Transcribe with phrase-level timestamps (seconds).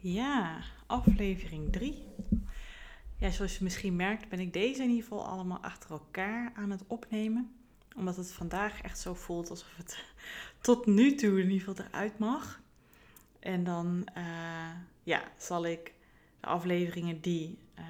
[0.00, 2.06] Ja, aflevering 3.
[3.16, 6.70] Ja, zoals je misschien merkt, ben ik deze in ieder geval allemaal achter elkaar aan
[6.70, 7.52] het opnemen.
[7.96, 10.04] Omdat het vandaag echt zo voelt alsof het
[10.60, 12.60] tot nu toe in ieder geval eruit mag.
[13.38, 14.70] En dan eh,
[15.02, 15.92] ja, zal ik
[16.40, 17.84] de afleveringen die uh,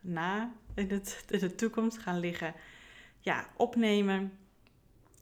[0.00, 2.54] na in, het, in de toekomst gaan liggen,
[3.18, 4.32] ja, opnemen.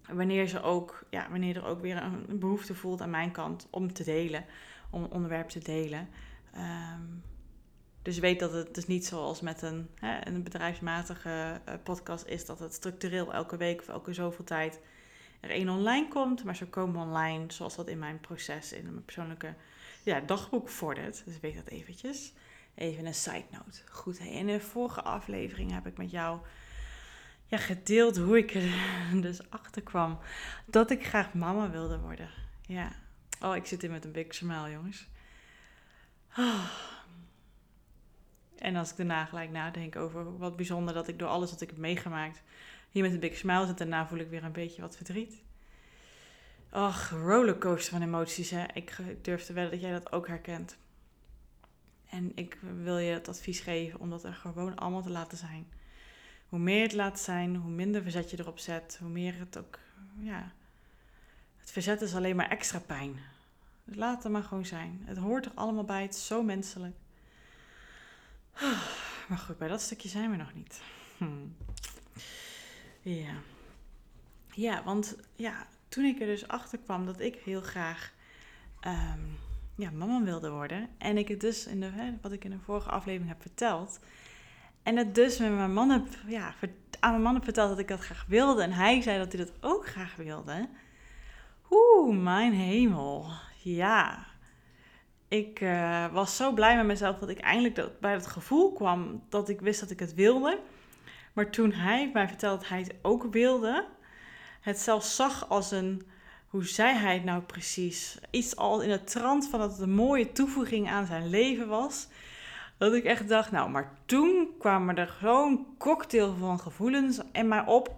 [0.08, 3.92] Wanneer, ze ook, ja, wanneer er ook weer een behoefte voelt aan mijn kant om
[3.92, 4.44] te delen,
[4.90, 6.08] om een onderwerp te delen.
[6.52, 7.02] Ehm,
[8.02, 12.46] dus weet dat het dus niet zoals met een, hè, een bedrijfsmatige uh, podcast is,
[12.46, 14.80] dat het structureel elke week of elke zoveel tijd
[15.40, 16.44] er één online komt.
[16.44, 19.54] Maar ze komen online zoals dat in mijn proces, in mijn persoonlijke
[20.02, 21.22] ja, dagboek vordert.
[21.24, 22.32] Dus weet dat eventjes.
[22.74, 23.80] Even een side note.
[23.90, 26.40] Goed, in de vorige aflevering heb ik met jou
[27.46, 28.70] ja, gedeeld hoe ik er
[29.20, 30.18] dus achter kwam
[30.66, 32.30] dat ik graag mama wilde worden.
[32.66, 32.92] Ja.
[33.40, 35.08] Oh, ik zit hier met een big smile, jongens.
[36.36, 36.70] Oh.
[38.58, 41.70] En als ik daarna gelijk nadenk over wat bijzonder dat ik door alles wat ik
[41.70, 42.42] heb meegemaakt
[42.90, 43.78] hier met een big smile zit.
[43.78, 45.42] Daarna voel ik weer een beetje wat verdriet.
[46.70, 48.50] Ach, rollercoaster van emoties.
[48.50, 48.64] Hè?
[48.74, 50.76] Ik durf te wedden dat jij dat ook herkent.
[52.10, 55.66] En ik wil je het advies geven om dat er gewoon allemaal te laten zijn.
[56.48, 59.78] Hoe meer het laat zijn, hoe minder verzet je erop zet, hoe meer het ook,
[60.18, 60.52] ja.
[61.68, 63.18] Het verzet is alleen maar extra pijn.
[63.84, 65.02] Dus laat het maar gewoon zijn.
[65.04, 66.96] Het hoort er allemaal bij, het is zo menselijk.
[69.28, 70.80] Maar goed, bij dat stukje zijn we nog niet.
[71.16, 71.24] Hm.
[73.00, 73.32] Ja.
[74.50, 78.12] Ja, want ja, toen ik er dus achter kwam dat ik heel graag
[78.86, 79.38] um,
[79.76, 80.88] ja, mama wilde worden.
[80.98, 84.00] En ik het dus, in de, wat ik in de vorige aflevering heb verteld.
[84.82, 86.54] En het dus met mijn man heb, ja,
[87.00, 88.62] aan mijn man heb verteld dat ik dat graag wilde.
[88.62, 90.68] En hij zei dat hij dat ook graag wilde.
[91.70, 93.26] Oeh, mijn hemel.
[93.62, 94.26] Ja.
[95.28, 99.22] Ik uh, was zo blij met mezelf dat ik eindelijk dat, bij het gevoel kwam
[99.28, 100.58] dat ik wist dat ik het wilde.
[101.32, 103.86] Maar toen hij mij vertelde dat hij het ook wilde,
[104.60, 106.06] het zelfs zag als een
[106.48, 108.18] hoe zei hij het nou precies?
[108.30, 112.08] Iets al in het trant van dat het een mooie toevoeging aan zijn leven was.
[112.78, 117.64] Dat ik echt dacht, nou, maar toen kwamen er gewoon cocktail van gevoelens in mij
[117.66, 117.94] op.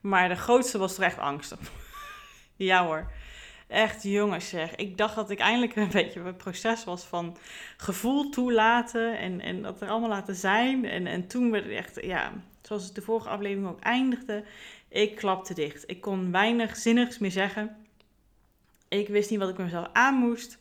[0.00, 1.54] Maar de grootste was toch echt angst.
[2.66, 3.10] Ja hoor.
[3.68, 4.74] Echt jongens zeg.
[4.74, 7.36] Ik dacht dat ik eindelijk een beetje een proces was van
[7.76, 9.18] gevoel toelaten.
[9.18, 10.84] En, en dat er allemaal laten zijn.
[10.84, 14.44] En, en toen werd het echt, ja, zoals het de vorige aflevering ook eindigde.
[14.88, 15.84] Ik klapte dicht.
[15.86, 17.76] Ik kon weinig zinnigs meer zeggen.
[18.88, 20.58] Ik wist niet wat ik mezelf aan moest.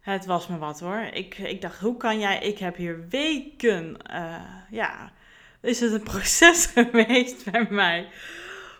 [0.00, 1.08] Het was me wat hoor.
[1.12, 2.38] Ik, ik dacht, hoe kan jij?
[2.38, 3.96] Ik heb hier weken.
[4.10, 5.12] Uh, ja,
[5.60, 8.08] is het een proces geweest bij mij.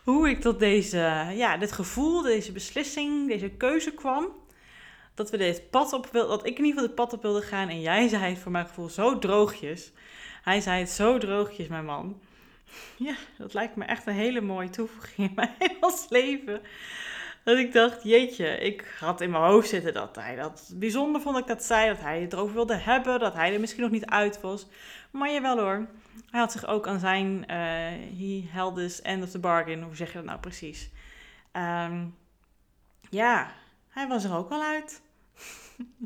[0.05, 4.27] Hoe ik tot deze, ja, dit gevoel, deze beslissing, deze keuze kwam.
[5.15, 7.43] Dat we dit pad op wilden, dat ik in ieder geval het pad op wilde
[7.43, 7.69] gaan.
[7.69, 9.93] En jij zei het voor mijn gevoel zo droogjes.
[10.43, 12.21] Hij zei het zo droogjes, mijn man.
[12.97, 15.55] Ja, dat lijkt me echt een hele mooie toevoeging in mijn
[16.09, 16.61] leven.
[17.45, 21.35] Dat ik dacht, jeetje, ik had in mijn hoofd zitten dat hij dat bijzonder vond
[21.35, 21.89] dat ik dat zei.
[21.89, 24.67] Dat hij het erover wilde hebben, dat hij er misschien nog niet uit was.
[25.11, 25.87] Maar jawel hoor,
[26.31, 27.57] hij had zich ook aan zijn, uh,
[28.19, 30.91] he held end of the bargain, hoe zeg je dat nou precies?
[31.53, 32.17] Um,
[33.11, 33.53] ja,
[33.89, 35.03] hij was er ook al uit.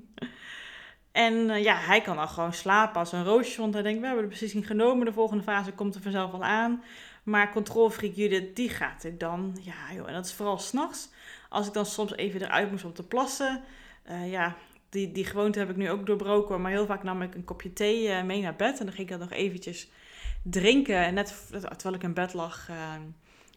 [1.12, 4.06] en uh, ja, hij kan dan gewoon slapen als een roosje, want hij denkt, we
[4.06, 6.82] hebben de beslissing genomen, de volgende fase komt er vanzelf al aan.
[7.22, 11.10] Maar controlfreak Judith, die gaat er dan, ja joh, en dat is vooral s'nachts.
[11.48, 13.62] Als ik dan soms even eruit moest om te plassen,
[14.10, 14.56] uh, ja,
[14.88, 16.60] die, die gewoonte heb ik nu ook doorbroken.
[16.60, 19.10] Maar heel vaak nam ik een kopje thee uh, mee naar bed en dan ging
[19.10, 19.88] ik dat nog eventjes
[20.42, 20.96] drinken.
[20.96, 22.76] En net terwijl ik in bed lag, uh,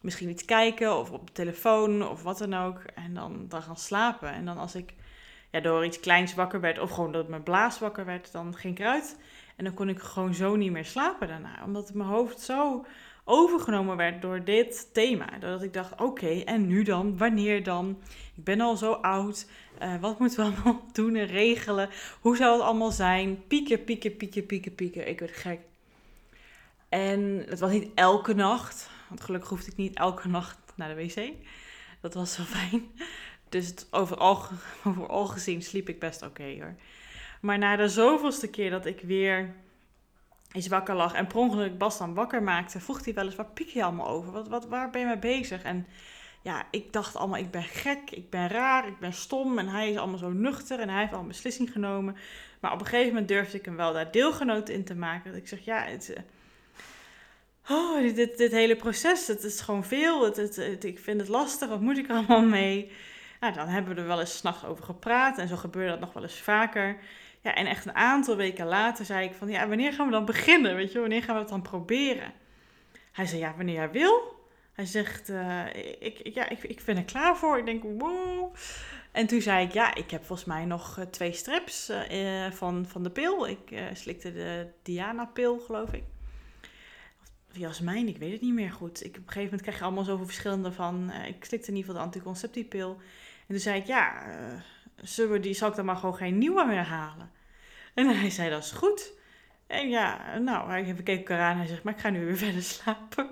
[0.02, 2.82] misschien iets kijken of op de telefoon of wat dan ook.
[2.94, 4.32] En dan, dan gaan slapen.
[4.32, 4.94] En dan als ik
[5.50, 8.78] ja, door iets kleins wakker werd of gewoon dat mijn blaas wakker werd, dan ging
[8.78, 9.18] ik eruit.
[9.56, 11.64] En dan kon ik gewoon zo niet meer slapen daarna.
[11.64, 12.86] Omdat mijn hoofd zo
[13.24, 15.38] overgenomen werd door dit thema.
[15.38, 17.18] Dat ik dacht, oké, en nu dan?
[17.18, 17.98] Wanneer dan?
[18.34, 19.46] Ik ben al zo oud.
[19.82, 21.88] Uh, wat moeten we allemaal doen en regelen?
[22.20, 23.46] Hoe zou het allemaal zijn?
[23.46, 25.08] Pieken, pieken, pieken, pieken, pieken.
[25.08, 25.60] Ik werd gek.
[26.88, 28.90] En het was niet elke nacht.
[29.08, 31.32] Want gelukkig hoefde ik niet elke nacht naar de wc.
[32.00, 32.90] Dat was zo fijn.
[33.48, 34.42] Dus overal,
[34.84, 36.74] overal gezien sliep ik best oké hoor.
[37.40, 39.54] Maar na de zoveelste keer dat ik weer
[40.52, 43.68] eens wakker lag en per Bas dan wakker maakte, vroeg hij wel eens, waar piek
[43.68, 44.32] je allemaal over?
[44.32, 45.62] Wat, wat, waar ben je mee bezig?
[45.62, 45.86] En
[46.42, 49.58] ja, ik dacht allemaal, ik ben gek, ik ben raar, ik ben stom.
[49.58, 52.16] En hij is allemaal zo nuchter en hij heeft al een beslissing genomen.
[52.60, 55.30] Maar op een gegeven moment durfde ik hem wel daar deelgenoot in te maken.
[55.30, 56.22] Dat ik zeg, ja, het, eh,
[57.76, 60.24] oh, dit, dit, hele proces, het is gewoon veel.
[60.24, 62.90] Het, het, ik vind het lastig, wat moet ik allemaal mee?
[63.42, 66.12] Nou, dan hebben we er wel eens s'nachts over gepraat en zo gebeurde dat nog
[66.12, 66.96] wel eens vaker
[67.40, 70.24] Ja, en echt een aantal weken later zei ik van, ja, wanneer gaan we dan
[70.24, 70.76] beginnen?
[70.76, 72.32] Weet je, wanneer gaan we het dan proberen?
[73.12, 74.40] Hij zei, ja, wanneer jij wil.
[74.72, 75.66] Hij zegt, uh,
[75.98, 77.58] ik, ja, ik, ik ben er klaar voor.
[77.58, 78.54] Ik denk, wow.
[79.12, 82.86] En toen zei ik, ja, ik heb volgens mij nog uh, twee strips uh, van,
[82.88, 83.48] van de pil.
[83.48, 86.04] Ik slikte de Diana-pil, geloof ik.
[87.50, 89.04] Of Jasmijn, ik weet het niet meer goed.
[89.04, 91.12] Ik, op een gegeven moment krijg je allemaal zoveel verschillende van.
[91.12, 92.98] ik slikte in ieder geval de anticonceptiepil.
[93.52, 94.22] En toen zei ik, ja,
[94.96, 97.30] zullen we die, zal ik dan maar gewoon geen nieuwe meer halen?
[97.94, 99.12] En hij zei, dat is goed.
[99.66, 102.36] En ja, nou, hij keek elkaar aan en hij zegt, maar ik ga nu weer
[102.46, 103.30] verder slapen.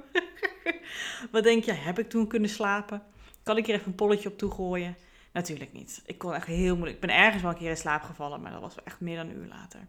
[1.32, 3.02] Wat denk je, heb ik toen kunnen slapen?
[3.42, 4.96] Kan ik hier even een polletje op toegooien?
[5.32, 6.02] Natuurlijk niet.
[6.06, 7.02] Ik kon echt heel moeilijk.
[7.02, 9.28] Ik ben ergens wel een keer in slaap gevallen, maar dat was echt meer dan
[9.28, 9.80] een uur later.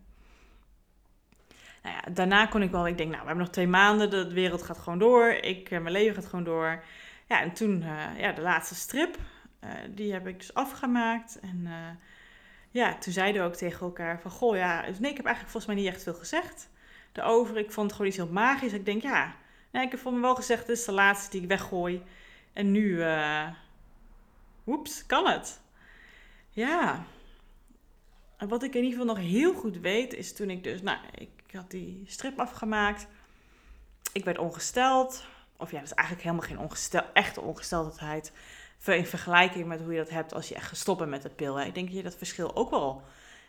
[1.83, 4.33] Nou ja, daarna kon ik wel, ik denk, nou, we hebben nog twee maanden, de
[4.33, 6.83] wereld gaat gewoon door, ik, eh, mijn leven gaat gewoon door.
[7.28, 9.18] Ja, en toen, uh, ja, de laatste strip,
[9.63, 11.39] uh, die heb ik dus afgemaakt.
[11.39, 11.89] En uh,
[12.69, 15.55] ja, toen zeiden we ook tegen elkaar van, goh, ja, dus nee, ik heb eigenlijk
[15.55, 16.69] volgens mij niet echt veel gezegd
[17.11, 17.57] daarover.
[17.57, 18.73] Ik vond het gewoon iets heel magisch.
[18.73, 19.35] Ik denk, ja,
[19.71, 22.03] nee, ik heb voor me wel gezegd, dit is de laatste die ik weggooi.
[22.53, 23.47] En nu, uh,
[24.63, 25.61] woeps, kan het.
[26.49, 27.03] Ja.
[28.37, 30.97] En wat ik in ieder geval nog heel goed weet, is toen ik dus, nou,
[31.15, 33.07] ik had die strip afgemaakt.
[34.13, 35.25] Ik werd ongesteld.
[35.57, 38.31] Of ja, dat is eigenlijk helemaal geen ongestel, echte ongesteldheid.
[38.86, 41.56] In vergelijking met hoe je dat hebt als je echt gestopt bent met de pil.
[41.56, 41.66] Hè.
[41.66, 43.01] Ik denk dat je dat verschil ook wel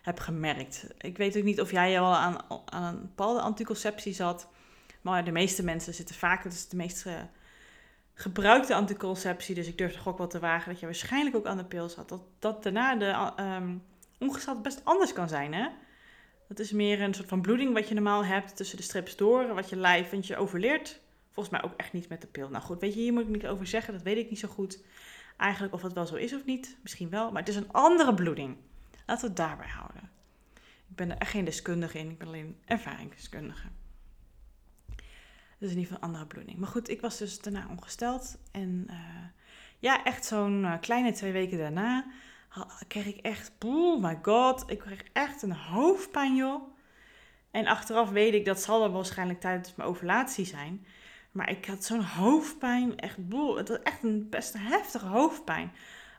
[0.03, 0.87] hebt gemerkt.
[0.99, 4.49] Ik weet ook niet of jij al aan, aan een bepaalde anticonceptie zat.
[5.01, 7.07] Maar de meeste mensen zitten vaak, is de meest
[8.15, 9.55] gebruikte anticonceptie.
[9.55, 11.89] Dus ik durf toch ook wel te wagen dat je waarschijnlijk ook aan de pil
[11.89, 12.09] zat.
[12.09, 13.83] Dat, dat daarna de um,
[14.19, 15.69] ongesteld best anders kan zijn, hè?
[16.49, 19.55] Dat is meer een soort van bloeding wat je normaal hebt tussen de strips door.
[19.55, 21.01] Wat je lijf, want je overleert
[21.31, 22.49] volgens mij ook echt niet met de pil.
[22.49, 23.93] Nou goed, weet je, hier moet ik niet over zeggen.
[23.93, 24.83] Dat weet ik niet zo goed.
[25.37, 26.77] Eigenlijk of het wel zo is of niet.
[26.83, 27.31] Misschien wel.
[27.31, 28.57] Maar het is een andere bloeding.
[29.07, 30.11] Laten we het daarbij houden.
[30.89, 32.11] Ik ben er geen deskundige in.
[32.11, 33.69] Ik ben alleen ervaringsdeskundige.
[35.59, 36.59] Dus in ieder geval een andere bloeding.
[36.59, 38.39] Maar goed, ik was dus daarna ongesteld.
[38.51, 38.97] En uh,
[39.79, 42.05] ja, echt zo'n uh, kleine twee weken daarna
[42.89, 46.63] kreeg ik echt, oh my god, ik kreeg echt een hoofdpijn joh.
[47.51, 50.87] En achteraf weet ik, dat zal dan waarschijnlijk tijdens mijn ovulatie zijn.
[51.33, 53.57] Maar ik had zo'n hoofdpijn, echt boel.
[53.57, 55.73] Het was echt een best heftige hoofdpijn.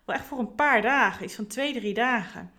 [0.06, 2.52] Wel echt voor een paar dagen, iets van twee, drie dagen.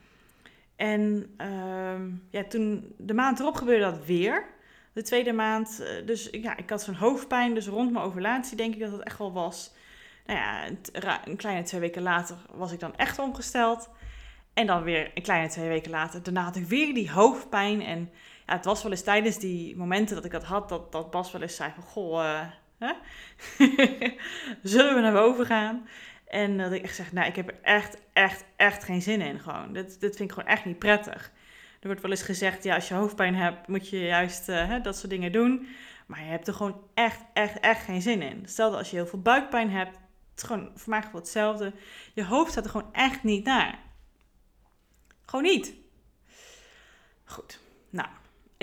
[0.76, 4.44] En uh, ja, toen, de maand erop gebeurde dat weer.
[4.92, 7.54] De tweede maand, uh, dus ja, ik had zo'n hoofdpijn.
[7.54, 9.72] Dus rond mijn ovulatie denk ik dat het echt wel was.
[10.26, 10.68] Nou ja,
[11.24, 13.88] een kleine twee weken later was ik dan echt omgesteld.
[14.52, 17.82] En dan weer een kleine twee weken later, daarna had ik weer die hoofdpijn.
[17.82, 18.10] En
[18.46, 21.32] ja, het was wel eens tijdens die momenten dat ik dat had, dat, dat Bas
[21.32, 22.40] wel eens zei van, goh, uh,
[22.78, 22.92] hè?
[24.62, 25.88] zullen we naar boven gaan?
[26.26, 29.40] En dat ik echt zeg, nou, ik heb er echt, echt, echt geen zin in
[29.40, 29.72] gewoon.
[29.72, 31.32] Dit, dit vind ik gewoon echt niet prettig.
[31.80, 34.80] Er wordt wel eens gezegd, ja, als je hoofdpijn hebt, moet je juist uh, hè,
[34.80, 35.68] dat soort dingen doen.
[36.06, 38.42] Maar je hebt er gewoon echt, echt, echt geen zin in.
[38.46, 39.98] Stel dat als je heel veel buikpijn hebt,
[40.30, 41.72] het gewoon voor mij hetzelfde.
[42.14, 43.78] Je hoofd staat er gewoon echt niet naar.
[45.24, 45.74] Gewoon niet.
[47.24, 47.60] Goed,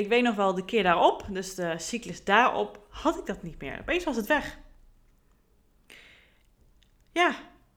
[0.01, 3.61] ik weet nog wel de keer daarop, dus de cyclus daarop, had ik dat niet
[3.61, 3.79] meer.
[3.79, 4.59] Opeens was het weg.
[7.11, 7.29] Ja,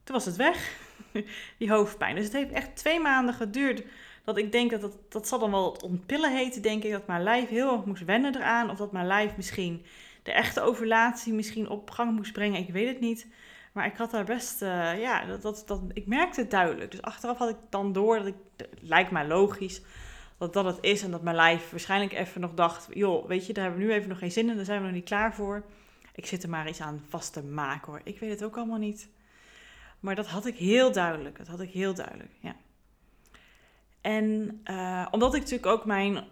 [0.05, 0.77] toen was het weg.
[1.59, 2.15] Die hoofdpijn.
[2.15, 3.85] Dus het heeft echt twee maanden geduurd.
[4.25, 6.91] Dat ik denk dat dat, dat zal dan wel het ontpillen heten, denk ik.
[6.91, 8.71] Dat mijn lijf heel erg moest wennen eraan.
[8.71, 9.85] Of dat mijn lijf misschien
[10.23, 12.61] de echte ovulatie misschien op gang moest brengen.
[12.61, 13.27] Ik weet het niet.
[13.73, 16.91] Maar ik had daar best, uh, ja, dat, dat, dat, ik merkte het duidelijk.
[16.91, 18.37] Dus achteraf had ik dan door dat ik,
[18.81, 19.83] lijkt mij logisch,
[20.53, 21.03] dat dat het is.
[21.03, 23.93] En dat mijn lijf waarschijnlijk even nog dacht, joh, weet je, daar hebben we nu
[23.93, 24.57] even nog geen zin in.
[24.57, 25.65] Daar zijn we nog niet klaar voor.
[26.15, 28.01] Ik zit er maar iets aan vast te maken hoor.
[28.05, 29.09] Ik weet het ook allemaal niet.
[30.01, 31.39] Maar dat had ik heel duidelijk.
[31.39, 32.57] Dat had ik heel duidelijk, ja.
[34.01, 36.23] En uh, omdat ik natuurlijk ook mijn, uh,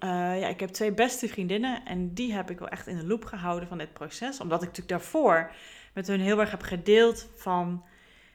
[0.40, 3.24] ja, ik heb twee beste vriendinnen en die heb ik wel echt in de loop
[3.24, 4.40] gehouden van dit proces.
[4.40, 5.52] Omdat ik natuurlijk daarvoor
[5.92, 7.84] met hun heel erg heb gedeeld van,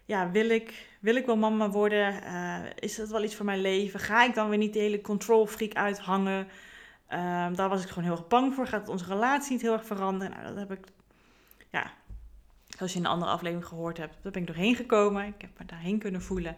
[0.08, 2.24] ja, wil ik, wil ik wel mama worden?
[2.24, 4.00] Uh, is dat wel iets voor mijn leven?
[4.00, 6.48] Ga ik dan weer niet de hele control freak uithangen?
[7.08, 8.68] Ehm, daar was ik gewoon heel erg bang voor.
[8.68, 10.34] Gaat onze relatie niet heel erg veranderen?
[10.38, 10.86] Nou, dat heb ik,
[11.70, 11.92] ja,
[12.68, 15.26] zoals je in een andere aflevering gehoord hebt, daar ben ik doorheen gekomen.
[15.26, 16.56] Ik heb me daarheen kunnen voelen.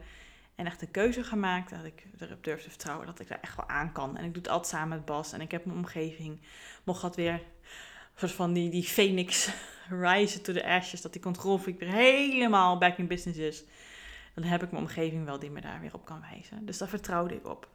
[0.56, 3.56] En echt een keuze gemaakt dat ik erop durf te vertrouwen dat ik daar echt
[3.56, 4.18] wel aan kan.
[4.18, 5.34] En ik doe het altijd samen met Bas.
[5.34, 6.42] En ik heb mijn omgeving,
[6.84, 7.42] mocht dat weer
[8.20, 9.50] soort van die, die phoenix
[10.06, 13.64] rise to the ashes, dat die controlfreak weer helemaal back in business is.
[14.36, 16.66] Dan heb ik mijn omgeving wel die me daar weer op kan wijzen.
[16.66, 17.70] Dus daar vertrouwde ik op.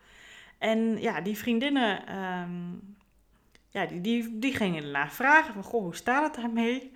[0.59, 2.97] En ja, die vriendinnen, um,
[3.69, 6.93] ja, die, die, die gingen daarna vragen van, goh, hoe staat het daarmee?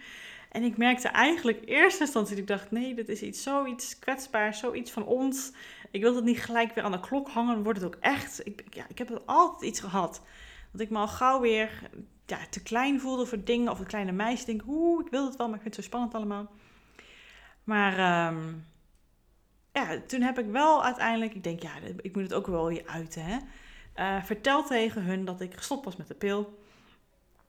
[0.48, 3.98] En ik merkte eigenlijk in eerste instantie, dat ik dacht, nee, dit is iets, zoiets
[3.98, 5.52] kwetsbaars, zoiets van ons.
[5.90, 8.46] Ik wil het niet gelijk weer aan de klok hangen, wordt het ook echt.
[8.46, 10.22] Ik, ja, ik heb altijd iets gehad.
[10.72, 11.90] Dat ik me al gauw weer
[12.30, 13.70] ja, te klein voelde voor dingen.
[13.70, 15.90] Of het kleine meisje denk, oeh, ik wil het wel, maar ik vind het zo
[15.90, 16.50] spannend allemaal.
[17.64, 18.54] Maar ehm,
[19.72, 22.86] ja, toen heb ik wel uiteindelijk, ik denk, ja, ik moet het ook wel hier
[22.86, 23.38] uiten, hè.
[23.98, 26.58] Uh, verteld tegen hun dat ik gestopt was met de pil.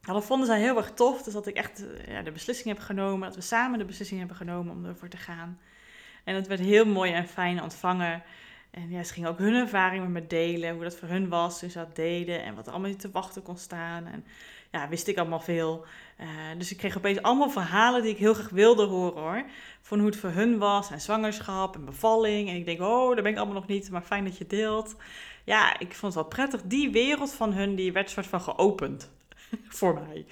[0.01, 1.23] Ja, dat vonden zij heel erg tof.
[1.23, 3.27] Dus dat ik echt eh, ja, de beslissing heb genomen.
[3.27, 5.59] Dat we samen de beslissing hebben genomen om ervoor te gaan.
[6.23, 8.23] En het werd heel mooi en fijn ontvangen.
[8.71, 10.73] En ja, ze gingen ook hun ervaring met me delen.
[10.73, 12.43] Hoe dat voor hun was toen ze dat deden.
[12.43, 14.05] En wat er allemaal te wachten kon staan.
[14.05, 14.25] En
[14.71, 15.85] ja, wist ik allemaal veel.
[16.19, 19.43] Uh, dus ik kreeg opeens allemaal verhalen die ik heel graag wilde horen hoor.
[19.81, 20.91] Van hoe het voor hun was.
[20.91, 22.49] En zwangerschap en bevalling.
[22.49, 23.91] En ik denk, oh, daar ben ik allemaal nog niet.
[23.91, 24.95] Maar fijn dat je deelt.
[25.43, 26.61] Ja, ik vond het wel prettig.
[26.63, 29.09] Die wereld van hun, die werd soort van geopend.
[29.79, 30.25] voor mij.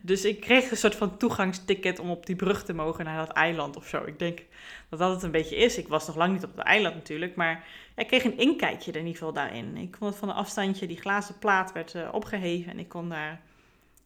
[0.00, 3.36] Dus ik kreeg een soort van toegangsticket om op die brug te mogen naar dat
[3.36, 4.04] eiland of zo.
[4.04, 4.42] Ik denk
[4.88, 5.78] dat dat het een beetje is.
[5.78, 7.64] Ik was nog lang niet op het eiland natuurlijk, maar
[7.96, 9.76] ik kreeg een inkijkje er in ieder geval daarin.
[9.76, 13.08] Ik kon het van een afstandje, die glazen plaat werd uh, opgeheven en ik kon
[13.08, 13.40] daar...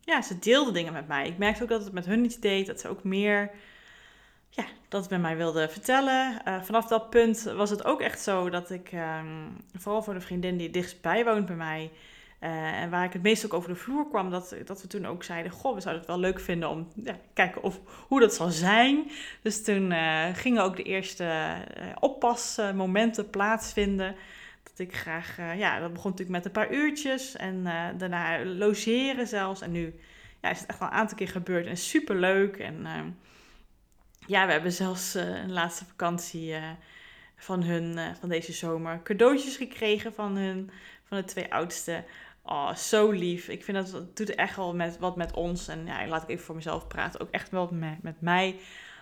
[0.06, 1.26] Ja, ze deelden dingen met mij.
[1.26, 3.50] Ik merkte ook dat het met hun iets deed, dat ze ook meer...
[4.50, 6.42] Ja, dat bij mij wilde vertellen.
[6.48, 10.20] Uh, vanaf dat punt was het ook echt zo dat ik, um, vooral voor de
[10.20, 11.90] vriendin die dichtstbij woont bij mij,
[12.40, 15.06] uh, en waar ik het meest ook over de vloer kwam, dat, dat we toen
[15.06, 18.34] ook zeiden: Goh, we zouden het wel leuk vinden om ja, kijken of, hoe dat
[18.34, 19.10] zal zijn.
[19.42, 21.54] Dus toen uh, gingen ook de eerste
[22.00, 24.14] oppasmomenten plaatsvinden.
[24.76, 27.62] Dat ik graag, ja, dat begon natuurlijk met een paar uurtjes en
[27.98, 29.60] daarna logeren zelfs.
[29.60, 30.00] En nu
[30.42, 32.56] ja, is het echt al een aantal keer gebeurd en super leuk.
[32.56, 32.86] En
[34.26, 36.54] ja, we hebben zelfs een laatste vakantie
[37.36, 40.70] van hun, van deze zomer, cadeautjes gekregen van hun,
[41.04, 42.04] van de twee oudste.
[42.42, 43.48] Oh, zo lief.
[43.48, 45.68] Ik vind dat het doet echt wel met, wat met ons.
[45.68, 47.20] En ja, laat ik even voor mezelf praten.
[47.20, 48.56] Ook echt wel met, met mij.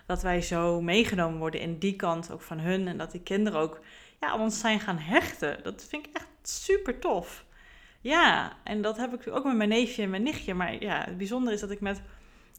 [0.05, 2.87] Dat wij zo meegenomen worden in die kant ook van hun.
[2.87, 3.79] En dat die kinderen ook
[4.25, 5.63] ja, ons zijn gaan hechten.
[5.63, 7.45] Dat vind ik echt super tof.
[8.01, 10.53] Ja, en dat heb ik ook met mijn neefje en mijn nichtje.
[10.53, 12.01] Maar ja, het bijzondere is dat ik met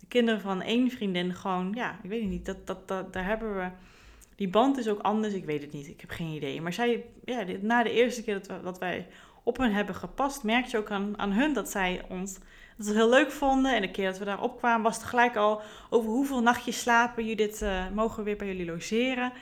[0.01, 3.25] de kinderen van één vriendin gewoon, ja, ik weet het niet, dat, dat, dat, daar
[3.25, 3.69] hebben we.
[4.35, 6.61] Die band is ook anders, ik weet het niet, ik heb geen idee.
[6.61, 9.07] Maar zij, ja, na de eerste keer dat, we, dat wij
[9.43, 12.39] op hun hebben gepast, merk je ook aan, aan hun dat zij ons
[12.77, 13.75] dat ze heel leuk vonden.
[13.75, 17.23] En de keer dat we daar opkwamen, was het gelijk al over hoeveel nachtjes slapen
[17.23, 19.33] jullie dit, uh, mogen we weer bij jullie logeren.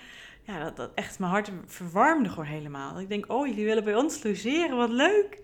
[0.47, 3.01] Ja, dat, dat echt mijn hart verwarmde gewoon helemaal.
[3.01, 5.39] Ik denk, oh, jullie willen bij ons logeren, wat leuk.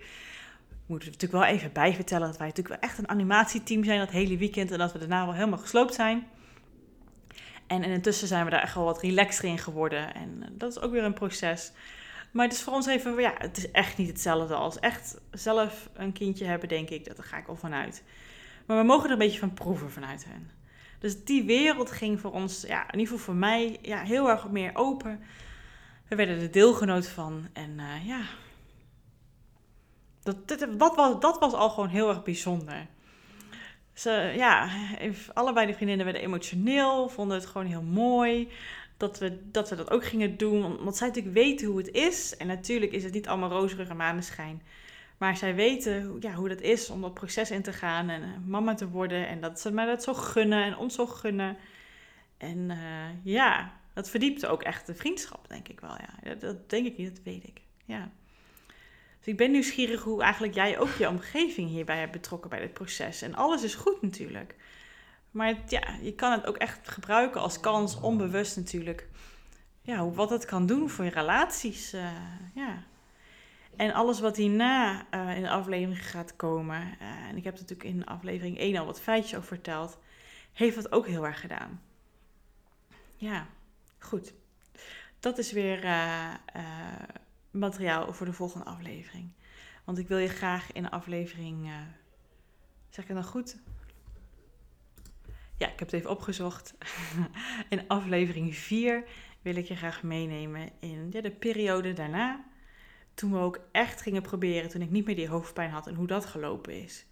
[0.86, 4.10] Moeten we natuurlijk wel even bijvertellen dat wij natuurlijk wel echt een animatieteam zijn dat
[4.10, 6.26] hele weekend en dat we daarna wel helemaal gesloopt zijn.
[7.66, 10.14] En, en intussen zijn we daar echt wel wat relaxter in geworden.
[10.14, 11.72] En eh, dat is ook weer een proces.
[12.30, 15.88] Maar het is voor ons even, ja, het is echt niet hetzelfde als echt zelf
[15.94, 17.04] een kindje hebben, denk ik.
[17.04, 18.02] Daar ga ik al vanuit.
[18.66, 20.59] Maar we mogen er een beetje van proeven vanuit hen.
[21.00, 24.48] Dus die wereld ging voor ons, ja, in ieder geval voor mij, ja, heel erg
[24.48, 25.20] meer open.
[26.08, 27.48] We werden er deelgenoot van.
[27.52, 28.20] En uh, ja,
[30.22, 32.86] dat, dat, was, dat was al gewoon heel erg bijzonder.
[33.92, 34.68] Ze, ja,
[35.32, 38.48] allebei de vriendinnen werden emotioneel, vonden het gewoon heel mooi
[38.96, 40.84] dat we, dat we dat ook gingen doen.
[40.84, 42.36] Want zij natuurlijk weten hoe het is.
[42.36, 44.62] En natuurlijk is het niet allemaal roze maneschijn.
[45.20, 48.28] Maar zij weten ja, hoe dat is om dat proces in te gaan en eh,
[48.46, 49.28] mama te worden.
[49.28, 51.56] En dat ze mij dat zo gunnen en ons zo gunnen.
[52.36, 55.96] En uh, ja, dat verdiepte ook echt de vriendschap, denk ik wel.
[56.22, 56.34] Ja.
[56.34, 57.60] Dat denk ik niet, dat weet ik.
[57.84, 58.10] Ja.
[59.18, 62.72] Dus ik ben nieuwsgierig hoe eigenlijk jij ook je omgeving hierbij hebt betrokken bij dit
[62.72, 63.22] proces.
[63.22, 64.54] En alles is goed natuurlijk.
[65.30, 69.08] Maar ja, je kan het ook echt gebruiken als kans, onbewust natuurlijk.
[69.82, 71.94] Ja, wat het kan doen voor je relaties.
[71.94, 72.10] Uh,
[72.54, 72.88] ja.
[73.80, 76.80] En alles wat hierna uh, in de aflevering gaat komen.
[76.80, 79.98] Uh, en ik heb natuurlijk in aflevering 1 al wat feitjes over verteld.
[80.52, 81.82] Heeft dat ook heel erg gedaan.
[83.16, 83.46] Ja,
[83.98, 84.34] goed.
[85.20, 85.86] Dat is weer
[87.50, 89.30] materiaal voor de volgende aflevering.
[89.84, 91.70] Want ik wil je graag in aflevering.
[92.88, 93.56] zeg ik het dan goed?
[95.56, 96.74] Ja, ik heb het even opgezocht.
[97.68, 99.04] in aflevering 4
[99.42, 102.48] wil ik je graag meenemen in de periode daarna.
[103.14, 106.06] Toen we ook echt gingen proberen, toen ik niet meer die hoofdpijn had en hoe
[106.06, 107.06] dat gelopen is.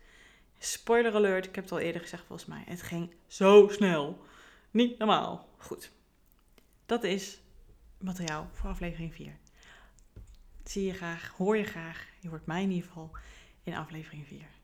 [0.59, 2.63] Spoiler alert, ik heb het al eerder gezegd volgens mij.
[2.67, 4.25] Het ging zo snel.
[4.71, 5.49] Niet normaal.
[5.57, 5.91] Goed.
[6.87, 7.41] Dat is
[7.99, 9.37] materiaal voor aflevering 4.
[10.65, 12.07] Zie je graag, hoor je graag.
[12.21, 13.11] Je hoort mij in ieder geval
[13.63, 14.58] in aflevering 4.